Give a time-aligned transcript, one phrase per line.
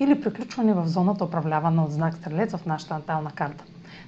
[0.00, 3.64] или приключване в зоната управлявана от знак Стрелец в нашата натална карта.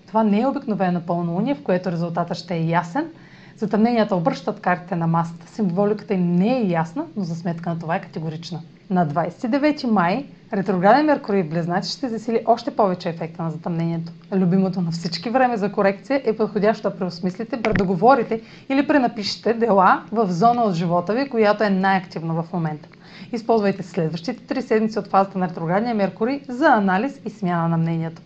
[0.07, 3.09] Това не е обикновено пълнолуние, в което резултатът ще е ясен.
[3.57, 5.49] Затъмненията обръщат картите на масата.
[5.49, 8.61] Символиката им не е ясна, но за сметка на това е категорична.
[8.91, 14.13] На 29 май ретрограден Меркурий в Близнаци ще засили още повече ефекта на затъмнението.
[14.33, 20.33] Любимото на всички време за корекция е подходящо да преосмислите, предоговорите или пренапишете дела в
[20.33, 22.89] зона от живота ви, която е най-активна в момента.
[23.33, 28.23] Използвайте следващите три седмици от фазата на ретроградния Меркурий за анализ и смяна на мнението.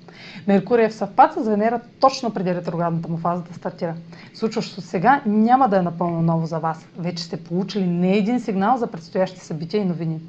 [0.47, 3.95] Меркурий е в съвпад с Венера точно преди ретроградната му фаза да стартира.
[4.35, 6.87] Случващото сега няма да е напълно ново за вас.
[6.99, 10.21] Вече сте получили не един сигнал за предстоящи събития и новини.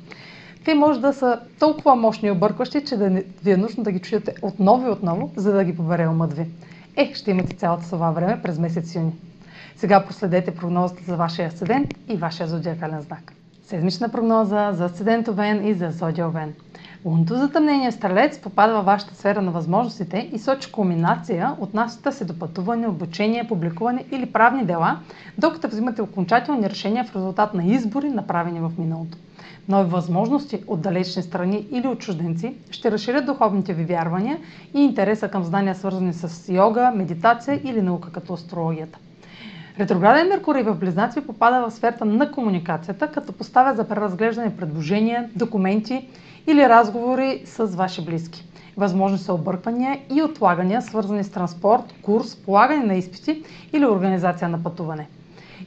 [0.65, 3.09] Те може да са толкова мощни и объркващи, че да
[3.43, 6.45] ви е нужно да ги чуете отново и отново, за да ги побере умът ви.
[6.95, 9.13] Е, ще имате цялото това време през месец юни.
[9.75, 13.33] Сега последете прогнозата за вашия асцендент и вашия зодиакален знак.
[13.71, 16.53] Седмична прогноза за асцендент Овен и за зодия Овен.
[17.05, 22.25] Лунното затъмнение в Стрелец попада във вашата сфера на възможностите и сочи кулминация, отнасяща се
[22.25, 24.99] до пътуване, обучение, публикуване или правни дела,
[25.37, 29.17] докато взимате окончателни решения в резултат на избори, направени в миналото.
[29.69, 34.37] Нови възможности от далечни страни или от чужденци ще разширят духовните ви вярвания
[34.73, 38.99] и интереса към знания, свързани с йога, медитация или наука като астрологията.
[39.79, 46.07] Ретрограден Меркурий в Близнаци попада в сферата на комуникацията, като поставя за преразглеждане предложения, документи
[46.47, 48.45] или разговори с ваши близки.
[48.77, 53.43] Възможни са обърквания и отлагания, свързани с транспорт, курс, полагане на изпити
[53.73, 55.07] или организация на пътуване.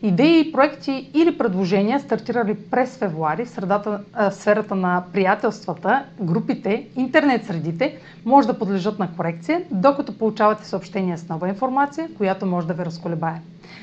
[0.03, 7.47] Идеи, проекти или предложения, стартирали през февруари в, средата, в сферата на приятелствата, групите, интернет
[7.47, 12.75] средите, може да подлежат на корекция, докато получавате съобщения с нова информация, която може да
[12.75, 13.41] ви разколебае.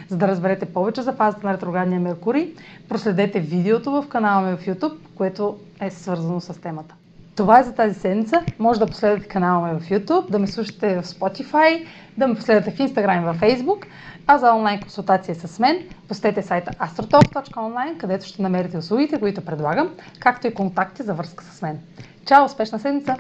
[0.10, 2.54] За да разберете повече за фазата на ретроградния Меркурий,
[2.90, 6.96] проследете видеото в канала ми в YouTube, което е свързано с темата.
[7.36, 8.44] Това е за тази седмица.
[8.60, 11.86] Може да последвате канала ми в YouTube, да ме слушате в Spotify,
[12.18, 13.86] да ме последвате в Instagram и в Facebook.
[14.28, 15.78] А за онлайн консултация с мен,
[16.08, 19.90] посетете сайта astrotalk.online, където ще намерите услугите, които предлагам,
[20.20, 21.80] както и контакти за връзка с мен.
[22.26, 22.46] Чао!
[22.46, 23.16] Успешна седмица!